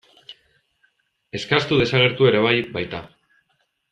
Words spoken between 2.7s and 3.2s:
baita.